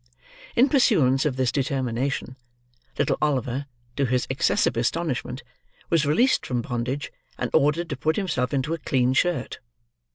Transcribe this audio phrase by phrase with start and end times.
[0.55, 2.35] In pursuance of this determination,
[2.97, 3.67] little Oliver,
[3.97, 5.43] to his excessive astonishment,
[5.91, 9.59] was released from bondage, and ordered to put himself into a clean shirt.